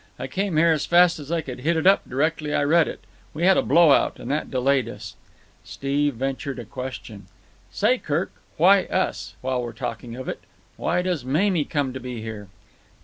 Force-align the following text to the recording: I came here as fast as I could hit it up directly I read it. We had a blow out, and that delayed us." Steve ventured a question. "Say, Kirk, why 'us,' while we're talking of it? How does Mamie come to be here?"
I 0.17 0.25
came 0.25 0.57
here 0.57 0.71
as 0.71 0.87
fast 0.87 1.19
as 1.19 1.31
I 1.31 1.41
could 1.41 1.59
hit 1.59 1.77
it 1.77 1.85
up 1.85 2.09
directly 2.09 2.55
I 2.55 2.63
read 2.63 2.87
it. 2.87 3.01
We 3.35 3.43
had 3.43 3.55
a 3.55 3.61
blow 3.61 3.91
out, 3.91 4.17
and 4.19 4.31
that 4.31 4.49
delayed 4.49 4.89
us." 4.89 5.15
Steve 5.63 6.15
ventured 6.15 6.57
a 6.57 6.65
question. 6.65 7.27
"Say, 7.71 7.99
Kirk, 7.99 8.31
why 8.57 8.85
'us,' 8.85 9.35
while 9.41 9.61
we're 9.61 9.73
talking 9.73 10.15
of 10.15 10.27
it? 10.27 10.39
How 10.79 11.03
does 11.03 11.23
Mamie 11.23 11.65
come 11.65 11.93
to 11.93 11.99
be 11.99 12.19
here?" 12.19 12.47